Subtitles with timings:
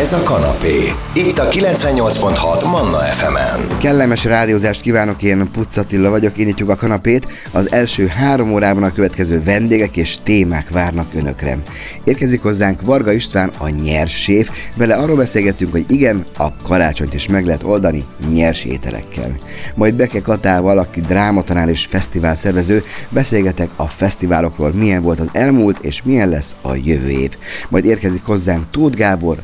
[0.00, 0.92] Ez a kanapé.
[1.14, 3.78] Itt a 98.6 Manna FM-en.
[3.78, 7.26] Kellemes rádiózást kívánok, én Puc Attila vagyok, indítjuk a kanapét.
[7.52, 11.58] Az első három órában a következő vendégek és témák várnak önökre.
[12.04, 14.30] Érkezik hozzánk Varga István, a nyers.
[14.76, 19.34] Vele arról beszélgetünk, hogy igen, a karácsonyt is meg lehet oldani nyers ételekkel.
[19.74, 25.78] Majd Beke Katával, aki drámatanár és fesztivál szervező, beszélgetek a fesztiválokról, milyen volt az elmúlt
[25.80, 27.36] és milyen lesz a jövő év.
[27.68, 29.36] Majd érkezik hozzánk Tóth Gábor,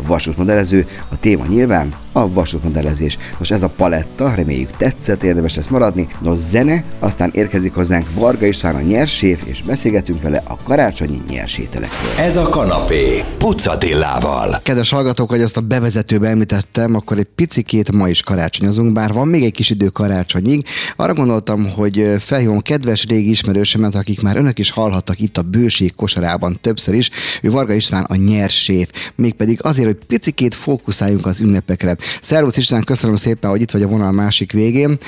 [0.46, 3.18] vasútmodellező, a téma nyilván a vasútmodellezés.
[3.38, 6.08] Most ez a paletta, reméljük tetszett, érdemes lesz maradni.
[6.22, 12.10] No zene, aztán érkezik hozzánk Varga István a nyersév, és beszélgetünk vele a karácsonyi nyersételekről.
[12.18, 13.24] Ez a kanapé.
[13.38, 14.60] Pucatillával.
[14.62, 19.28] Kedves hallgatók, hogy azt a bevezetőben említettem, akkor egy picikét ma is karácsonyozunk, bár van
[19.28, 20.66] még egy kis idő karácsonyig.
[20.96, 25.94] Arra gondoltam, hogy felhívom kedves régi ismerősemet, akik már önök is hallhattak itt a bőség
[25.96, 27.10] kosarában többször is.
[27.42, 29.98] Ő Varga István a nyersév, mégpedig azért, hogy
[30.36, 31.96] picikét fókuszáljunk az ünnepekre.
[32.20, 34.98] Szervusz István, köszönöm szépen, hogy itt vagy a vonal másik végén.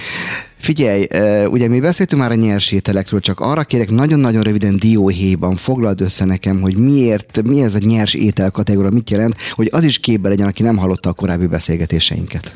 [0.56, 1.06] Figyelj,
[1.46, 6.60] ugye mi beszéltünk már a nyersételekről, csak arra kérek nagyon-nagyon röviden dióhéjban foglald össze nekem,
[6.60, 10.46] hogy miért, mi ez a nyers étel kategória, mit jelent, hogy az is képbe legyen,
[10.46, 12.54] aki nem hallotta a korábbi beszélgetéseinket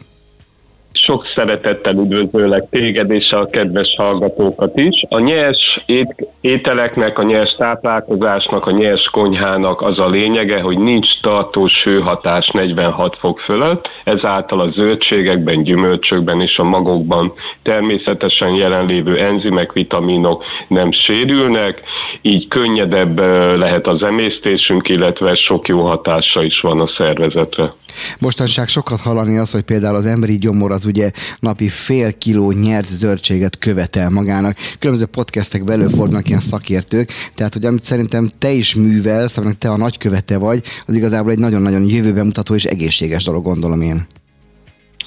[1.04, 5.04] sok szeretettel üdvözöllek téged és a kedves hallgatókat is.
[5.08, 11.20] A nyers ét, ételeknek, a nyers táplálkozásnak, a nyers konyhának az a lényege, hogy nincs
[11.20, 19.72] tartós hőhatás 46 fok fölött, ezáltal a zöldségekben, gyümölcsökben és a magokban természetesen jelenlévő enzimek,
[19.72, 21.82] vitaminok nem sérülnek,
[22.20, 23.18] így könnyedebb
[23.58, 27.72] lehet az emésztésünk, illetve sok jó hatása is van a szervezetre.
[28.20, 32.86] Mostanság sokat hallani az, hogy például az emberi gyomor az ugye napi fél kiló nyert
[32.86, 34.56] zöldséget követel magának.
[34.78, 39.76] Különböző podcastek előfordulnak ilyen szakértők, tehát hogy amit szerintem te is művelsz, aminek te a
[39.76, 44.06] nagykövete vagy, az igazából egy nagyon-nagyon jövőben mutató és egészséges dolog, gondolom én.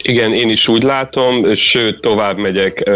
[0.07, 2.89] Igen, én is úgy látom, sőt, tovább megyek,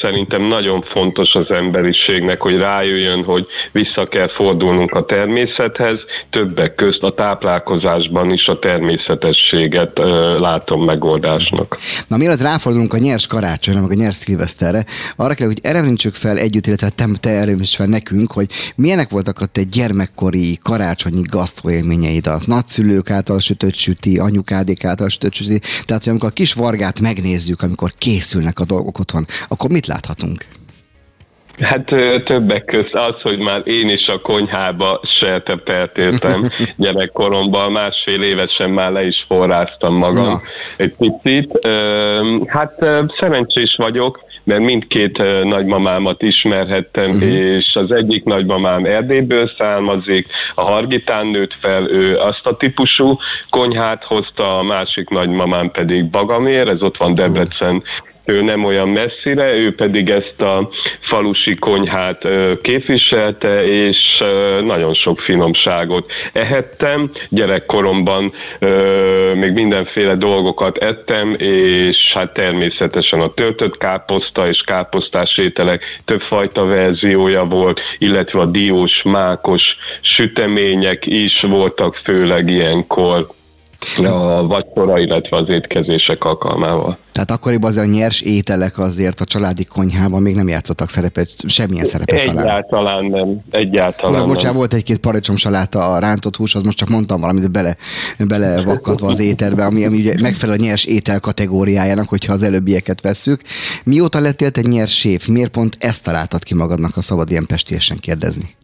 [0.00, 7.02] szerintem nagyon fontos az emberiségnek, hogy rájöjjön, hogy vissza kell fordulnunk a természethez, többek közt
[7.02, 9.98] a táplálkozásban is a természetességet
[10.38, 11.76] látom megoldásnak.
[12.08, 14.84] Na, mielőtt ráfordulunk a nyers karácsonyra, meg a nyers szilveszterre,
[15.16, 18.46] arra kell, hogy elevenítsük fel együtt, illetve te, te elevenítsük fel nekünk, hogy
[18.76, 25.34] milyenek voltak a te gyermekkori karácsonyi gasztroélményeid a nagyszülők által sütött süti, anyukádék által sütött
[25.34, 29.86] süti, tehát hogy amikor a kis vargát megnézzük, amikor készülnek a dolgok otthon, akkor mit
[29.86, 30.46] láthatunk?
[31.60, 31.84] Hát
[32.24, 39.06] többek közt az, hogy már én is a konyhába sertepeltéltem gyerekkoromban, másfél évesen már le
[39.06, 40.42] is forráztam magam Na.
[40.76, 41.66] egy picit.
[42.46, 42.84] Hát
[43.18, 47.32] szerencsés vagyok, mert mindkét nagymamámat ismerhettem, uh-huh.
[47.32, 53.18] és az egyik nagymamám Erdélyből származik, a Hargitán nőtt fel, ő azt a típusú
[53.50, 57.82] konyhát hozta, a másik nagymamám pedig Bagamér, ez ott van Debrecen
[58.24, 60.70] ő nem olyan messzire, ő pedig ezt a
[61.00, 62.28] falusi konyhát
[62.60, 63.96] képviselte, és
[64.64, 67.10] nagyon sok finomságot ehettem.
[67.28, 68.32] Gyerekkoromban
[69.34, 77.44] még mindenféle dolgokat ettem, és hát természetesen a töltött káposzta és káposztás ételek többfajta verziója
[77.44, 79.62] volt, illetve a diós, mákos
[80.00, 83.26] sütemények is voltak főleg ilyenkor
[84.04, 86.98] a vacsora, illetve az étkezések alkalmával.
[87.12, 91.84] Tehát akkoriban az a nyers ételek azért a családi konyhában még nem játszottak szerepet, semmilyen
[91.84, 93.04] szerepet egyáltalán talán.
[93.04, 97.20] nem, egyáltalán Na, bocsánat, volt egy-két paradicsom saláta, a rántott hús, az most csak mondtam
[97.20, 97.76] valamit bele,
[98.18, 103.00] bele vakkadva az ételbe, ami, ami ugye megfelel a nyers étel kategóriájának, hogyha az előbbieket
[103.00, 103.40] vesszük.
[103.84, 105.26] Mióta lettél te nyers séf?
[105.26, 108.54] Miért pont ezt találtad ki magadnak, a szabad ilyen pestésen kérdezni?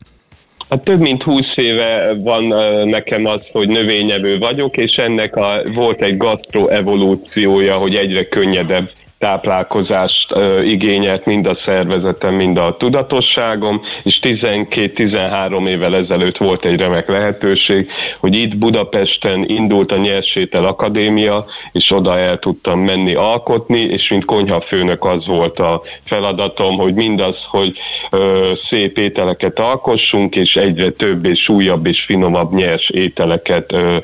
[0.71, 2.45] Hát több mint húsz éve van
[2.89, 10.33] nekem az, hogy növényevő vagyok, és ennek a, volt egy gastroevolúciója, hogy egyre könnyedebb táplálkozást
[10.33, 17.09] ö, igényelt mind a szervezetem, mind a tudatosságom, és 12-13 évvel ezelőtt volt egy remek
[17.09, 24.09] lehetőség, hogy itt Budapesten indult a Nyersétel Akadémia, és oda el tudtam menni alkotni, és
[24.09, 27.73] mint konyhafőnök az volt a feladatom, hogy mindaz, hogy
[28.11, 33.97] ö, szép ételeket alkossunk, és egyre több és újabb és finomabb nyers ételeket ö,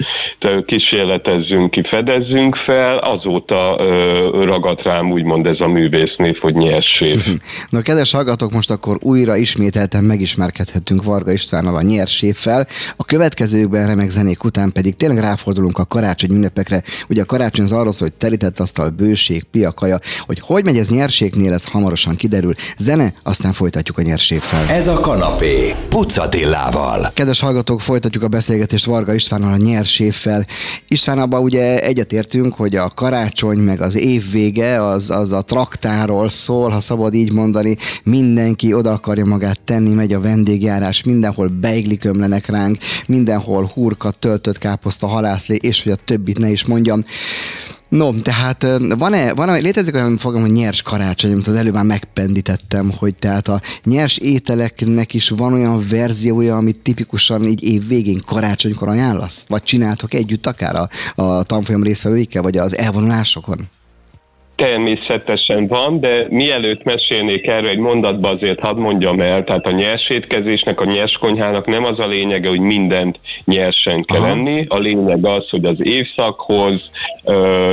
[0.66, 1.82] kísérletezzünk ki,
[2.64, 7.25] fel, azóta ö, ragadt rám rám úgymond ez a művésznév, hogy nyersév.
[7.70, 12.67] Na, kedves hallgatók, most akkor újra ismételten megismerkedhetünk Varga Istvánnal a nyerséffel.
[12.97, 16.82] A következőkben remek zenék után pedig tényleg ráfordulunk a karácsony ünnepekre.
[17.08, 20.88] Ugye a karácsony az arról szól, hogy terített asztal, bőség, piakaja, hogy hogy megy ez
[20.88, 22.55] nyerségnél, ez hamarosan kiderül.
[22.79, 24.67] Zene, aztán folytatjuk a nyerséffel.
[24.69, 27.11] Ez a kanapé, Pucatillával.
[27.14, 30.47] Kedves hallgatók, folytatjuk a beszélgetést Varga Istvánnal a nyerséffel.
[30.88, 36.28] István, abban ugye egyetértünk, hogy a karácsony meg az év vége az, az a traktáról
[36.28, 37.76] szól, ha szabad így mondani.
[38.04, 44.58] Mindenki oda akarja magát tenni, megy a vendégjárás, mindenhol beiglik ömlenek ránk, mindenhol hurka, töltött
[44.58, 47.04] káposzta, halászlé, és hogy a többit ne is mondjam.
[47.88, 48.66] No, tehát
[48.98, 53.48] van-e, van-e, létezik olyan fogalom, hogy nyers karácsony, amit az előbb már megpendítettem, hogy tehát
[53.48, 59.44] a nyers ételeknek is van olyan verziója, amit tipikusan így év végén karácsonykor ajánlasz?
[59.48, 60.88] Vagy csináltok együtt akár a,
[61.22, 63.69] a tanfolyam részvevőikkel, vagy az elvonulásokon?
[64.56, 70.08] Természetesen van, de mielőtt mesélnék erről egy mondatba azért hadd mondjam el, tehát a nyers
[70.08, 74.29] étkezésnek, a nyers konyhának nem az a lényege, hogy mindent nyersen kell Aha.
[74.29, 76.91] lenni, a lényeg az, hogy az évszakhoz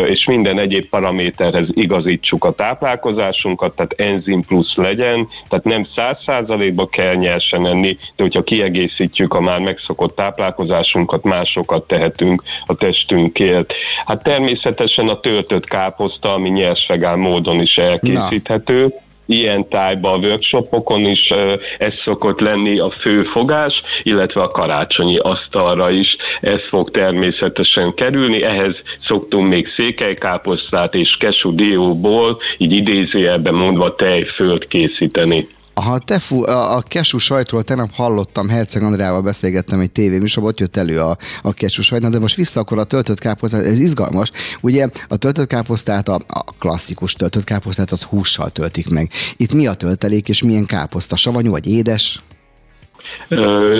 [0.07, 6.87] és minden egyéb paraméterhez igazítsuk a táplálkozásunkat, tehát enzim plusz legyen, tehát nem száz százalékba
[6.87, 13.73] kell nyersen enni, de hogyha kiegészítjük a már megszokott táplálkozásunkat, másokat tehetünk a testünkért.
[14.05, 18.81] Hát természetesen a töltött káposzta, ami nyers vegán módon is elkészíthető.
[18.81, 21.33] Na ilyen tájba a workshopokon is
[21.77, 28.43] ez szokott lenni a fő fogás, illetve a karácsonyi asztalra is ez fog természetesen kerülni.
[28.43, 28.75] Ehhez
[29.07, 35.47] szoktunk még székelykáposztát és kesú dióból, így idézőjelben mondva tejföld készíteni.
[35.75, 40.75] Aha, tefu, a, a kesú sajtról tegnap hallottam, Herceg Andrával beszélgettem egy tévéműsorban, ott jött
[40.75, 44.31] elő a, a kesú sajt, de most vissza akkor a töltött káposztát, ez izgalmas.
[44.61, 49.11] Ugye a töltött káposztát, a, a klasszikus töltött káposztát az hússal töltik meg.
[49.37, 51.15] Itt mi a töltelék és milyen káposzta?
[51.15, 52.21] Savanyú vagy édes?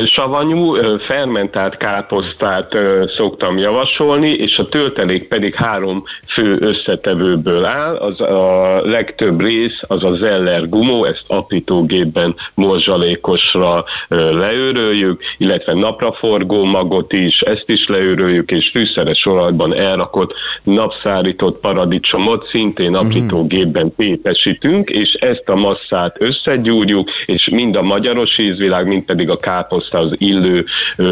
[0.06, 2.78] Savanyú, fermentált káposztát
[3.16, 6.04] szoktam javasolni, és a töltelék pedig három
[6.34, 7.96] fő összetevőből áll.
[7.96, 17.14] Az a legtöbb rész az a zeller gumó, ezt aprítógépben morzsalékosra leőröljük, illetve napraforgó magot
[17.14, 20.34] is, ezt is leőröljük, és fűszeres olajban elrakott
[20.64, 28.88] napszárított paradicsomot szintén aprítógépben pépesítünk, és ezt a masszát összegyúrjuk, és mind a magyaros ízvilág,
[28.88, 30.65] mind pedig a káposzta az illő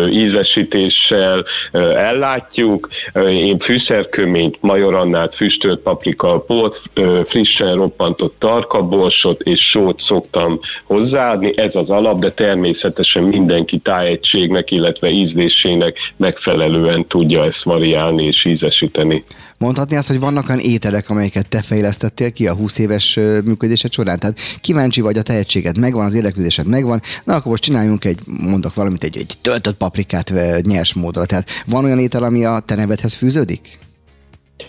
[0.09, 1.45] ízesítéssel
[1.95, 2.89] ellátjuk.
[3.29, 6.81] Én fűszerköményt, majorannát, füstölt paprika, pót,
[7.27, 11.57] frissen roppantott tarkaborsot és sót szoktam hozzáadni.
[11.57, 19.23] Ez az alap, de természetesen mindenki tájegységnek, illetve ízlésének megfelelően tudja ezt variálni és ízesíteni.
[19.57, 24.19] Mondhatni azt, hogy vannak olyan ételek, amelyeket te fejlesztettél ki a 20 éves működésed során?
[24.19, 28.73] Tehát kíváncsi vagy a tehetséged, megvan az érdeklődésed, megvan, na akkor most csináljunk egy, mondok
[28.73, 31.25] valamit, egy, egy töltött paprikát nyers módra.
[31.25, 33.79] Tehát van olyan étel, ami a te nevedhez fűződik?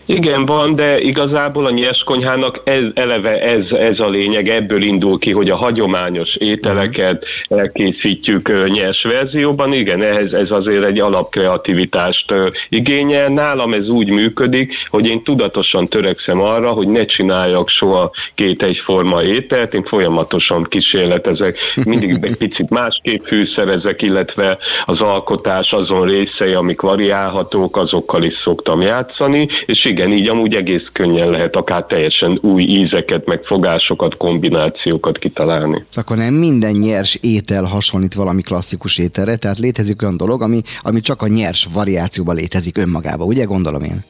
[0.07, 5.31] Igen, van, de igazából a nyerskonyhának ez, eleve ez, ez a lényeg, ebből indul ki,
[5.31, 9.73] hogy a hagyományos ételeket elkészítjük nyers verzióban.
[9.73, 12.35] Igen, ehhez ez azért egy alapkreativitást
[12.69, 13.29] igényel.
[13.29, 19.23] Nálam ez úgy működik, hogy én tudatosan törekszem arra, hogy ne csináljak soha két egyforma
[19.23, 26.81] ételt, én folyamatosan kísérletezek, mindig egy picit másképp fűszerezek, illetve az alkotás azon részei, amik
[26.81, 32.63] variálhatók, azokkal is szoktam játszani, és igen, így amúgy egész könnyen lehet akár teljesen új
[32.63, 35.85] ízeket, meg fogásokat, kombinációkat kitalálni.
[35.93, 41.01] Akkor nem minden nyers étel hasonlít valami klasszikus ételre, tehát létezik olyan dolog, ami, ami
[41.01, 44.05] csak a nyers variációban létezik önmagában, ugye gondolom én?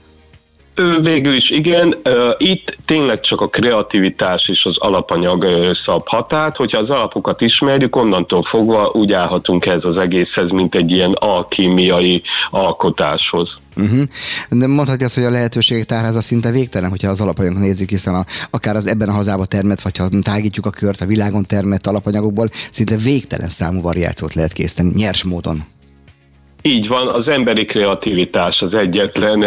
[1.02, 1.97] Végül is igen,
[2.37, 5.47] itt tényleg csak a kreativitás és az alapanyag
[5.85, 10.91] szab határt, hogyha az alapokat ismerjük, onnantól fogva úgy állhatunk ez az egészhez, mint egy
[10.91, 13.61] ilyen alkímiai alkotáshoz.
[13.76, 14.02] Uh-huh.
[14.50, 18.25] De mondhatja azt, hogy a lehetőségek tárháza szinte végtelen, hogyha az alapanyagot nézzük, hiszen a,
[18.50, 22.49] akár az ebben a hazában termett, vagy ha tágítjuk a kört a világon termett alapanyagokból,
[22.71, 25.64] szinte végtelen számú variációt lehet készíteni nyers módon.
[26.62, 29.38] Így van, az emberi kreativitás az egyetlen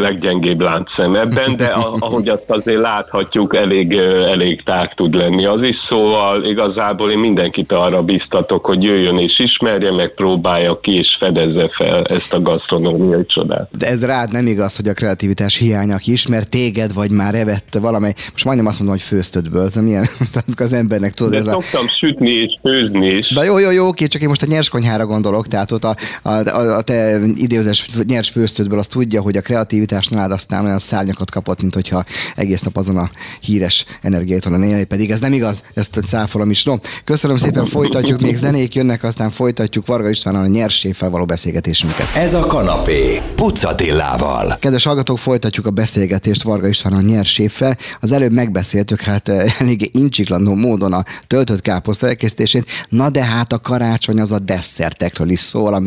[0.00, 1.64] leggyengébb láncszem ebben, de
[1.98, 3.92] ahogy azt azért láthatjuk, elég,
[4.28, 9.38] elég tág tud lenni az is, szóval igazából én mindenkit arra biztatok, hogy jöjjön és
[9.38, 13.68] ismerje, meg próbálja ki és fedezze fel ezt a gasztronómiai csodát.
[13.78, 17.78] De ez rád nem igaz, hogy a kreativitás hiánya ki ismer téged, vagy már evett
[17.80, 20.06] valamely, most majdnem azt mondom, hogy főztödből, de milyen,
[20.56, 21.32] az embernek tudod.
[21.32, 21.94] De ez szoktam a...
[21.98, 23.28] sütni és főzni is.
[23.34, 26.49] De jó, jó, jó, oké, csak én most a nyerskonyhára gondolok, tehát ott a, a
[26.52, 31.30] a, a te időzes nyers főztődből azt tudja, hogy a kreativitás nálad aztán olyan szárnyakat
[31.30, 32.04] kapott, mint hogyha
[32.36, 36.64] egész nap azon a híres energiaitalon élni, pedig ez nem igaz, ezt cáfolom is.
[36.64, 42.06] No, köszönöm szépen, folytatjuk, még zenék jönnek, aztán folytatjuk Varga István a nyerséffel való beszélgetésünket.
[42.16, 44.56] Ez a kanapé, Pucatillával.
[44.60, 47.76] Kedves hallgatók, folytatjuk a beszélgetést Varga István a nyerséffel.
[48.00, 52.86] Az előbb megbeszéltük, hát eh, eléggé incsiklandó módon a töltött káposzta elkészítését.
[52.88, 55.78] Na de hát a karácsony az a desszertekről is szól, a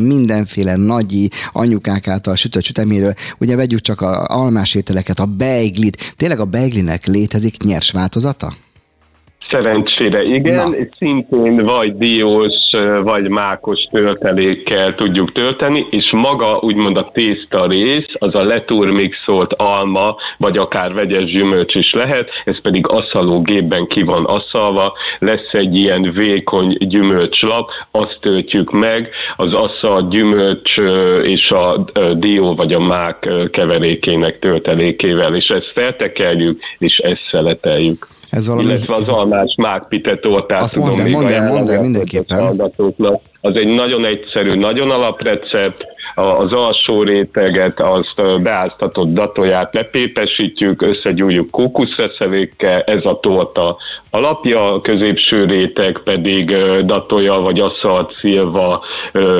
[0.54, 3.14] mindenféle nagyi anyukák által sütött süteméről.
[3.38, 6.14] Ugye vegyük csak a almás ételeket, a beiglit.
[6.16, 8.54] Tényleg a beiglinek létezik nyers változata?
[9.54, 10.76] Szerencsére igen, Na.
[10.98, 12.54] szintén vagy diós,
[13.02, 20.16] vagy mákos töltelékkel tudjuk tölteni, és maga úgymond a tészta rész, az a leturmixolt alma,
[20.38, 25.76] vagy akár vegyes gyümölcs is lehet, ez pedig asszaló gépben ki van asszalva, lesz egy
[25.76, 30.76] ilyen vékony gyümölcslap, azt töltjük meg, az asszalt gyümölcs
[31.22, 31.84] és a
[32.14, 38.06] dió vagy a mák keverékének töltelékével, és ezt feltekeljük, és ezt szeleteljük.
[38.34, 38.64] Ez valami...
[38.64, 42.72] Illetve az almás mákpite tortát Azt tudom mondom, még mondom, mondom, mindenképpen.
[43.40, 52.80] Az egy nagyon egyszerű, nagyon alaprecept, az alsó réteget, azt beáztatott datóját lepépesítjük, összegyújjuk kókuszreszelékkel,
[52.80, 53.76] ez a torta
[54.14, 58.84] a középső réteg pedig datolja vagy asszalt szilva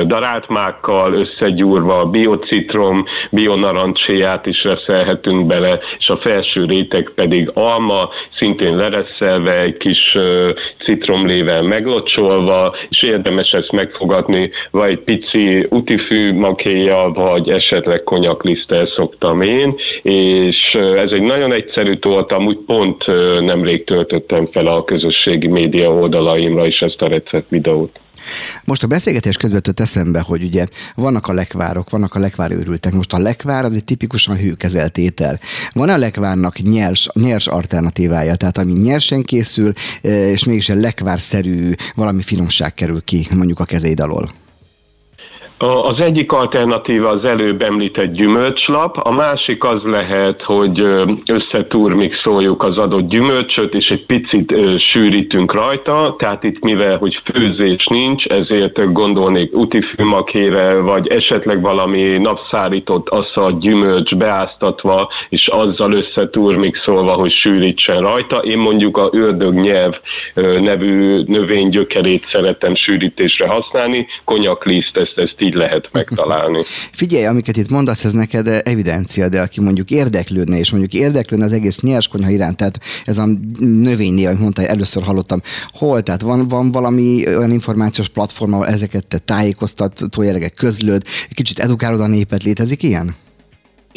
[0.05, 9.59] darátmákkal összegyúrva, biocitrom, bionarancséját is reszelhetünk bele, és a felső réteg pedig alma, szintén lereszelve,
[9.61, 10.17] egy kis
[10.85, 19.41] citromlével meglocsolva, és érdemes ezt megfogadni, vagy egy pici utifű makéja, vagy esetleg konyaklisztel szoktam
[19.41, 23.05] én, és ez egy nagyon egyszerű torta, amúgy pont
[23.39, 27.99] nemrég töltöttem fel a közösségi média oldalaimra is ezt a recept videót.
[28.65, 32.93] Most a beszélgetés közben tett eszembe, hogy ugye vannak a lekvárok, vannak a lekvárőrültek.
[32.93, 35.39] Most a lekvár az egy tipikusan hőkezelt étel.
[35.71, 42.21] Van a lekvárnak nyers, nyers alternatívája, tehát ami nyersen készül, és mégis egy lekvárszerű valami
[42.21, 44.29] finomság kerül ki mondjuk a kezeid alól.
[45.65, 50.79] Az egyik alternatíva az előbb említett gyümölcslap, a másik az lehet, hogy
[51.25, 58.25] összeturmixoljuk az adott gyümölcsöt, és egy picit sűrítünk rajta, tehát itt mivel, hogy főzés nincs,
[58.25, 68.01] ezért gondolnék utifűmakére, vagy esetleg valami napszárított asszalt gyümölcs beáztatva, és azzal összeturmixolva, hogy sűrítsen
[68.01, 68.37] rajta.
[68.37, 69.93] Én mondjuk a ördögnyelv
[70.59, 76.61] nevű növénygyökerét szeretem sűrítésre használni, konyakliszt, ezt, ezt így lehet megtalálni.
[76.91, 81.51] Figyelj, amiket itt mondasz, ez neked evidencia, de aki mondjuk érdeklődne, és mondjuk érdeklődne az
[81.51, 83.27] egész nyerskonyha iránt, tehát ez a
[83.59, 89.05] növénynél, amit mondta, először hallottam, hol, tehát van, van valami olyan információs platform, ahol ezeket
[89.05, 93.15] te tájékoztató jellegek közlőd, kicsit edukálod a népet, létezik ilyen?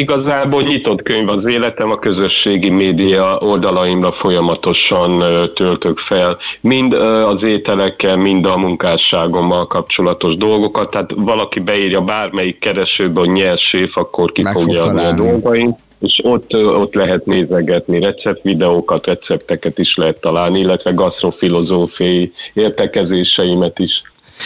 [0.01, 5.25] Igazából nyitott könyv az életem, a közösségi média oldalaimra folyamatosan
[5.55, 6.39] töltök fel.
[6.61, 6.93] Mind
[7.27, 14.33] az ételekkel, mind a munkásságommal kapcsolatos dolgokat, tehát valaki beírja bármelyik keresőbe, hogy nyerséf, akkor
[14.33, 20.21] ki Meg fogja adni a dolgaink és ott, ott lehet nézegetni receptvideókat, recepteket is lehet
[20.21, 24.03] találni, illetve gasztrofilozófiai értekezéseimet is.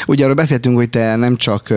[0.07, 1.75] Ugye arról beszéltünk, hogy te nem csak,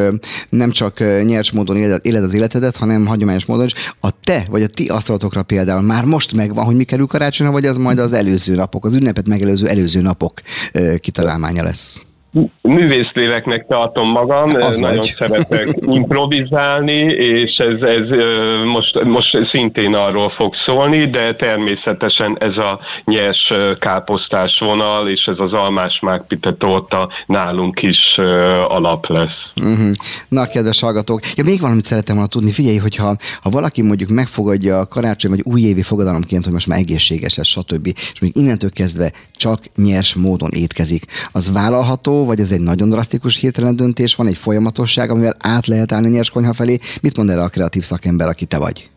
[0.50, 3.74] nem csak nyers módon éled az életedet, hanem hagyományos módon is.
[4.00, 7.65] A te, vagy a ti asztalatokra például már most megvan, hogy mi kerül karácsonyra, vagy
[7.65, 10.41] az majd az előző napok, az ünnepet megelőző előző napok
[11.00, 12.05] kitalálmánya lesz?
[12.61, 15.15] Művészléleknek tartom magam, Az nagyon vagy.
[15.17, 18.07] szeretek improvizálni, és ez, ez
[18.65, 25.39] most, most szintén arról fog szólni, de természetesen ez a nyers káposztás vonal, és ez
[25.39, 28.17] az almás mágpite torta nálunk is
[28.67, 29.41] alap lesz.
[29.55, 29.89] Uh-huh.
[30.27, 34.79] Na, kedves hallgatók, ja, még valamit szeretem volna tudni, figyelj, hogyha ha valaki mondjuk megfogadja
[34.79, 39.11] a karácsony vagy újévi fogadalomként, hogy most már egészséges lesz, stb., és még innentől kezdve
[39.35, 44.38] csak nyers módon étkezik, az vállalható, vagy ez egy nagyon drasztikus hirtelen döntés, van egy
[44.38, 46.77] folyamatosság, amivel át lehet állni nyers konyha felé.
[47.01, 48.89] Mit mond erre a kreatív szakember, aki te vagy?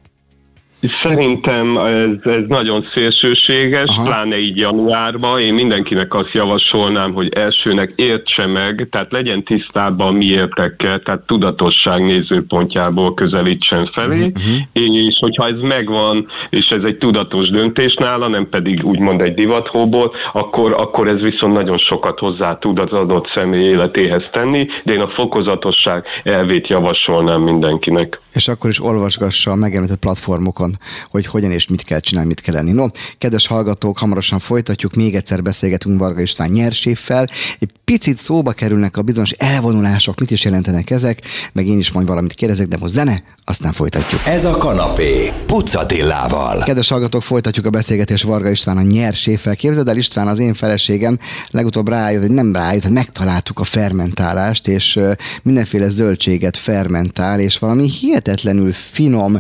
[1.03, 4.03] Szerintem ez, ez nagyon szélsőséges, Aha.
[4.03, 5.41] pláne így januárban.
[5.41, 12.05] Én mindenkinek azt javasolnám, hogy elsőnek értse meg, tehát legyen tisztában mi értekkel, tehát tudatosság
[12.05, 14.33] nézőpontjából közelítsen felé,
[14.73, 14.95] uh-huh.
[14.95, 20.15] és hogyha ez megvan, és ez egy tudatos döntés nála, nem pedig úgymond egy divathóból,
[20.33, 25.01] akkor, akkor ez viszont nagyon sokat hozzá tud az adott személy életéhez tenni, de én
[25.01, 28.21] a fokozatosság elvét javasolnám mindenkinek.
[28.33, 30.68] És akkor is olvasgassa a megemlített platformokon,
[31.11, 32.73] hogy hogyan és mit kell csinálni, mit kell lenni.
[32.73, 32.87] No,
[33.19, 37.29] kedves hallgatók, hamarosan folytatjuk, még egyszer beszélgetünk Varga István nyerséffel.
[37.59, 41.21] Egy picit szóba kerülnek a bizonyos elvonulások, mit is jelentenek ezek,
[41.53, 44.21] meg én is majd valamit kérdezek, de most zene, aztán folytatjuk.
[44.27, 46.63] Ez a kanapé, Pucatillával.
[46.63, 49.57] Kedves hallgatók, folytatjuk a beszélgetést Varga István a nyerséffel.
[49.57, 51.19] Képzeld el, István, az én feleségem
[51.51, 55.01] legutóbb rájött, hogy nem rájött, hogy megtaláltuk a fermentálást, és
[55.43, 59.39] mindenféle zöldséget fermentál, és valami hihetetlenül finom,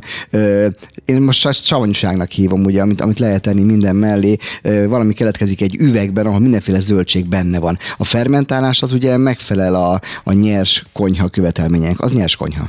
[1.04, 6.26] én most savanyúságnak hívom, ugye, amit, amit lehet tenni minden mellé, valami keletkezik egy üvegben,
[6.26, 7.78] ahol mindenféle zöldség benne van.
[7.96, 8.04] A
[8.38, 12.00] fermentálás az ugye megfelel a, a nyers konyha követelmények.
[12.00, 12.64] Az nyers konyha.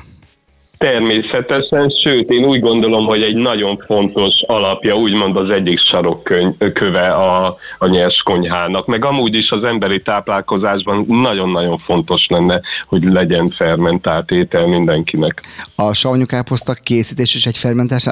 [0.77, 7.55] Természetesen, sőt, én úgy gondolom, hogy egy nagyon fontos alapja, úgymond az egyik sarokköve a,
[7.77, 14.31] a nyers konyhának, meg amúgy is az emberi táplálkozásban nagyon-nagyon fontos lenne, hogy legyen fermentált
[14.31, 15.43] étel mindenkinek.
[15.75, 17.57] A savanyúkáposzta készítés is egy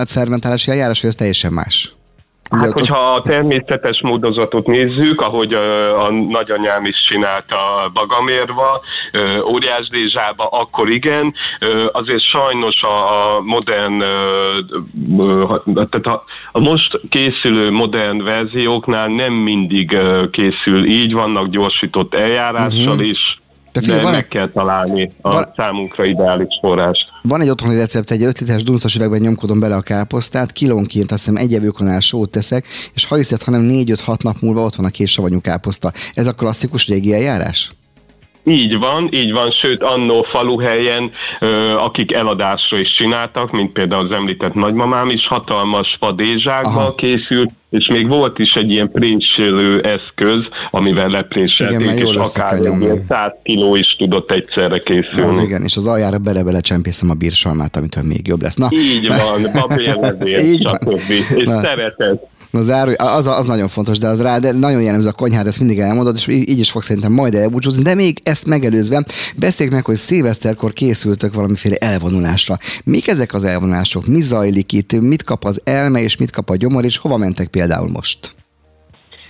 [0.07, 1.91] fermentálási eljárás, vagy ez teljesen más?
[2.49, 5.53] Hát, hogyha a természetes módozatot nézzük, ahogy
[5.97, 7.57] a nagyanyám is csinálta
[7.93, 8.81] Bagamérva,
[9.51, 11.33] Óriás Dézsába, akkor igen,
[11.91, 14.03] azért sajnos a modern,
[15.73, 19.97] tehát a, a most készülő modern verzióknál nem mindig
[20.31, 23.07] készül így, vannak gyorsított eljárással uh-huh.
[23.07, 23.39] is,
[23.79, 27.05] te figyelj, van meg kell találni a van, számunkra ideális forrást.
[27.21, 31.25] Van egy otthoni recept, egy 5 literes dunszos üvegben nyomkodom bele a káposztát, kilónként azt
[31.25, 34.89] hiszem egy evőkonál sót teszek, és ha hiszed, hanem 4-5-6 nap múlva ott van a
[34.89, 35.91] kés savanyú káposzta.
[36.13, 37.71] Ez a klasszikus régi eljárás?
[38.47, 41.11] Így van, így van, sőt annó faluhelyen,
[41.77, 48.07] akik eladásra is csináltak, mint például az említett nagymamám is, hatalmas fadézsákba készült, és még
[48.07, 50.39] volt is egy ilyen préselő eszköz,
[50.71, 55.27] amivel lepréselték, és akár egy 100 kiló is tudott egyszerre készülni.
[55.27, 58.55] Az igen, és az aljára bele-bele csempészem a bírsalmát, amitől még jobb lesz.
[58.55, 58.67] Na.
[58.71, 61.09] Így van, babérlevél, stb.
[61.35, 61.61] És Na.
[61.61, 62.27] szeretet.
[62.49, 65.59] Na, záró, az, az nagyon fontos, de az rá, de nagyon jellemző a konyhát, ezt
[65.59, 69.85] mindig elmondod, és így is fog szerintem majd elbúcsúzni, de még ezt megelőzve beszéljük meg,
[69.85, 72.59] hogy szilveszterkor készültök valamiféle elvonulásra.
[72.83, 74.07] Mik ezek az elvonulások?
[74.07, 74.91] Mi zajlik itt?
[75.01, 78.36] Mit kap az elme, és mit kap a gyomor, és hova mentek például most?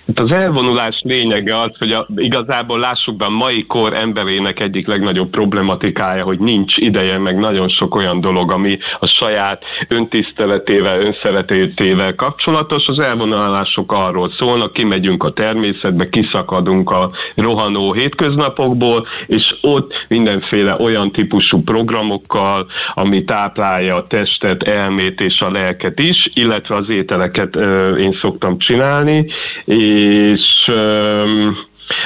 [0.08, 4.88] Hát az elvonulás lényege az, hogy a, igazából lássuk be a mai kor emberének egyik
[4.88, 12.16] legnagyobb problematikája, hogy nincs ideje, meg nagyon sok olyan dolog, ami a saját öntiszteletével, önszeretétével
[12.16, 12.88] kapcsolatos.
[12.88, 21.12] Az elvonulások arról szólnak, kimegyünk a természetbe, kiszakadunk a rohanó hétköznapokból, és ott mindenféle olyan
[21.12, 27.56] típusú programokkal, ami táplálja a testet, elmét és a lelket is, illetve az ételeket
[28.00, 29.26] én szoktam csinálni,
[29.66, 30.70] és és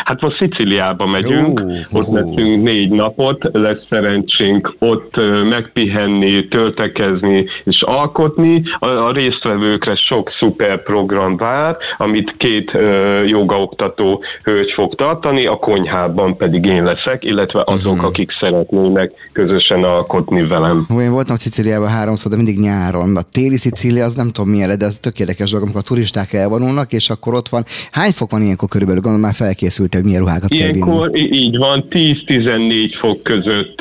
[0.03, 2.13] Hát most Sziciliába megyünk, uh, ott uh.
[2.13, 8.63] leszünk négy napot, lesz szerencsénk ott megpihenni, töltekezni és alkotni.
[8.79, 15.55] A, a résztvevőkre sok szuper program vár, amit két uh, jogaoktató hölgy fog tartani, a
[15.55, 18.07] konyhában pedig én leszek, illetve azok, uh-huh.
[18.07, 20.85] akik szeretnének közösen alkotni velem.
[20.87, 23.17] Hú, én voltam Sziciliában háromszor, de mindig nyáron.
[23.17, 26.33] A téli Szicília az nem tudom milyen, de ez tök érdekes dolog, amikor a turisták
[26.33, 27.63] elvonulnak, és akkor ott van.
[27.91, 29.01] Hány fok van ilyenkor körülbelül?
[29.01, 31.37] Gondolom már felkészül készültél, milyen ruhákat Ilyenkor, kell vinni?
[31.37, 33.79] Így van, 10-14 fok között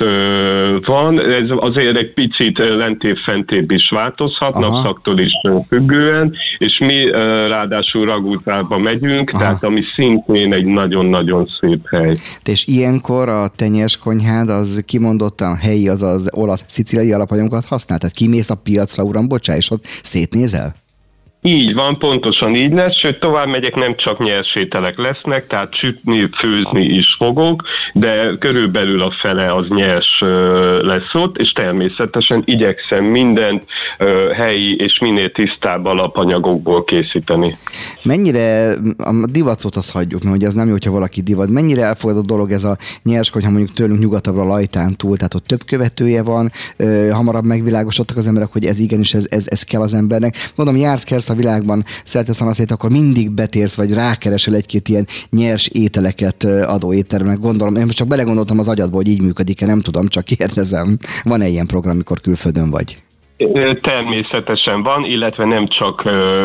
[0.86, 4.60] van, ez azért egy picit lentébb-fentébb is változhat, Aha.
[4.60, 5.32] napszaktól is
[5.68, 7.10] függően, és mi
[7.48, 9.38] ráadásul Ragútába megyünk, Aha.
[9.38, 12.14] tehát ami szintén egy nagyon-nagyon szép hely.
[12.44, 17.98] És ilyenkor a tenyes konyhád az kimondottan helyi, az az olasz-sziciliai alapanyagokat használ?
[17.98, 20.74] Tehát kimész a piacra, uram, bocsá, és ott szétnézel?
[21.42, 24.56] Így van, pontosan így lesz, sőt tovább megyek, nem csak nyers
[24.96, 30.22] lesznek, tehát sütni, főzni is fogok, de körülbelül a fele az nyers
[30.80, 33.64] lesz ott, és természetesen igyekszem mindent
[34.36, 37.54] helyi és minél tisztább alapanyagokból készíteni.
[38.02, 42.50] Mennyire, a divacot azt hagyjuk, mert az nem jó, hogyha valaki divat, mennyire elfogadott dolog
[42.50, 46.50] ez a nyers, hogyha mondjuk tőlünk nyugatabbra lajtán túl, tehát ott több követője van,
[47.12, 50.36] hamarabb megvilágosodtak az emberek, hogy ez igenis, ez, ez, ez kell az embernek.
[50.54, 55.66] Mondom, jársz, kersz a világban szerte szanaszét, akkor mindig betérsz, vagy rákeresel egy-két ilyen nyers
[55.66, 57.38] ételeket adó étteremnek.
[57.38, 60.98] Gondolom, én most csak belegondoltam az agyadba, hogy így működik-e, nem tudom, csak kérdezem.
[61.22, 62.96] Van-e ilyen program, amikor külföldön vagy?
[63.80, 66.02] Természetesen van, illetve nem csak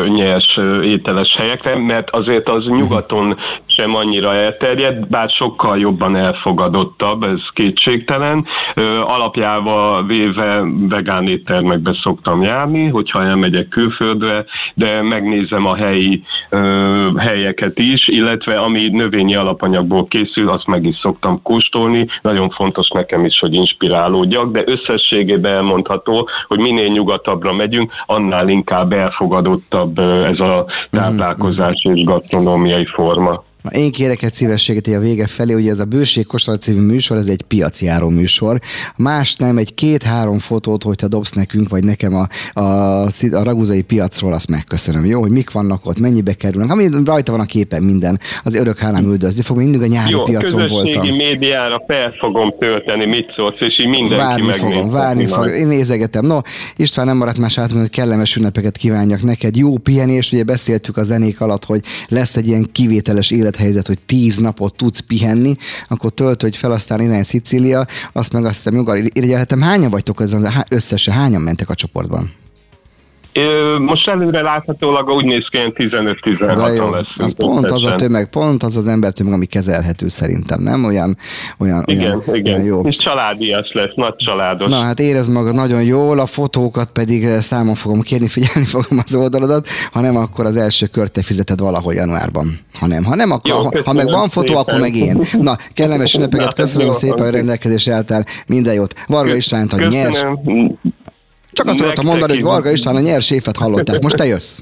[0.08, 3.36] nyers ételes helyekre, mert azért az nyugaton
[3.76, 8.44] sem annyira elterjedt, bár sokkal jobban elfogadottabb, ez kétségtelen.
[9.04, 16.22] Alapjával véve vegán éttermekbe szoktam járni, hogyha elmegyek külföldre, de megnézem a helyi
[17.16, 22.06] helyeket is, illetve ami növényi alapanyagból készül, azt meg is szoktam kóstolni.
[22.22, 28.92] Nagyon fontos nekem is, hogy inspirálódjak, de összességében elmondható, hogy minél nyugatabbra megyünk, annál inkább
[28.92, 33.44] elfogadottabb ez a táplálkozás és gasztronómiai forma.
[33.70, 37.16] Na, én kérek egy szívességet a vége felé, ugye ez a Bőség Kóstolati című műsor,
[37.16, 38.60] ez egy piacjáró műsor.
[38.96, 42.28] Más nem, egy két-három fotót, hogyha dobsz nekünk, vagy nekem a,
[42.60, 45.04] a, a raguzai piacról, azt megköszönöm.
[45.04, 46.70] Jó, hogy mik vannak ott, mennyibe kerülnek.
[46.70, 50.22] Ami rajta van a képen minden, az örök hálám üldözni fog, mindig a nyári Jó,
[50.22, 51.06] piacon voltam.
[51.06, 55.46] médiára fel fogom tölteni, mit szólsz, és így mindenki Várni fogom, várni fogom.
[55.46, 56.26] Én nézegetem.
[56.26, 56.38] No,
[56.76, 59.56] István nem maradt más át, hogy kellemes ünnepeket kívánjak neked.
[59.56, 63.98] Jó pihenés, ugye beszéltük a zenék alatt, hogy lesz egy ilyen kivételes élet élethelyzet, hogy
[64.06, 65.56] tíz napot tudsz pihenni,
[65.88, 69.60] akkor töltődj fel, aztán innen Szicília, azt meg azt hiszem joggal irigyelhetem.
[69.60, 70.22] Hányan vagytok
[70.68, 72.32] összesen, hányan mentek a csoportban?
[73.78, 77.06] Most előre láthatólag úgy néz ki, 15-16-an lesz.
[77.16, 80.84] Az pont az a tömeg, pont az az embertömeg, ami kezelhető szerintem, nem?
[80.84, 81.16] Olyan,
[81.58, 82.54] olyan, igen, olyan, igen.
[82.54, 82.80] Olyan jó.
[82.80, 84.70] És családias lesz, nagy családos.
[84.70, 88.98] Na hát érez magad nagyon jól, a fotókat pedig eh, számon fogom kérni, figyelni fogom
[89.04, 92.58] az oldaladat, ha nem, akkor az első kört te fizeted valahol januárban.
[92.78, 94.62] Ha nem, ha nem, akkor, jó, ha, ha meg van fotó, szépen.
[94.62, 95.18] akkor meg én.
[95.40, 98.94] Na, kellemes ünnepeket, köszönöm jó, szépen, hogy rendelkezésre álltál, minden jót.
[99.06, 100.24] Varga Istvánt, hogy nyers.
[101.56, 104.02] Csak azt tudtam mondani, hogy Varga István a nyers évet hallották.
[104.02, 104.60] Most te jössz.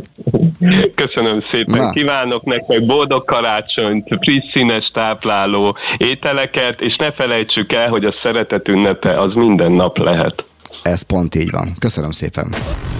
[0.95, 1.79] Köszönöm szépen.
[1.79, 1.91] Na.
[1.91, 8.69] Kívánok nektek boldog karácsonyt, friss színes tápláló ételeket, és ne felejtsük el, hogy a szeretet
[8.69, 10.45] ünnepe az minden nap lehet.
[10.83, 11.75] Ez pont így van.
[11.79, 12.47] Köszönöm szépen.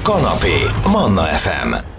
[0.03, 0.55] Kanapé,
[0.93, 1.94] Manna FM.